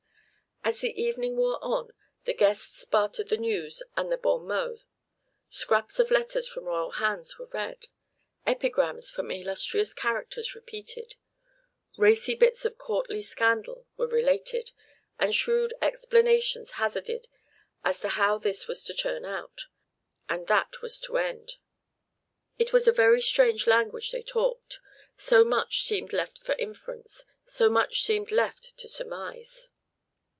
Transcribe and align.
As 0.63 0.79
the 0.81 0.91
evening 1.01 1.37
wore 1.37 1.57
on, 1.63 1.91
the 2.25 2.35
guests 2.35 2.85
bartered 2.85 3.29
the 3.29 3.35
news 3.35 3.81
and 3.97 4.09
bons 4.21 4.47
mots; 4.47 4.85
scraps 5.49 5.97
of 5.97 6.11
letters 6.11 6.47
from 6.47 6.65
royal 6.65 6.91
hands 6.91 7.39
were 7.39 7.47
read; 7.47 7.87
epigrams 8.45 9.09
from 9.09 9.31
illustrious 9.31 9.91
characters 9.95 10.53
repeated; 10.53 11.15
racy 11.97 12.35
bits 12.35 12.63
of 12.63 12.77
courtly 12.77 13.23
scandal 13.23 13.87
were 13.97 14.07
related; 14.07 14.71
and 15.17 15.33
shrewd 15.33 15.73
explanations 15.81 16.73
hazarded 16.73 17.27
as 17.83 17.99
to 18.01 18.09
how 18.09 18.37
this 18.37 18.67
was 18.67 18.83
to 18.83 18.93
turn 18.93 19.25
out, 19.25 19.65
and 20.29 20.45
that 20.45 20.79
was 20.83 20.99
to 20.99 21.17
end. 21.17 21.55
It 22.59 22.71
was 22.71 22.87
a 22.87 22.91
very 22.93 23.19
strange 23.19 23.65
language 23.65 24.11
they 24.11 24.21
talked, 24.23 24.79
so 25.17 25.43
much 25.43 25.81
seemed 25.81 26.13
left 26.13 26.37
for 26.37 26.53
inference, 26.53 27.25
so 27.47 27.67
much 27.67 28.03
seemed 28.03 28.29
left 28.31 28.77
to 28.77 28.87
surmise. 28.87 29.71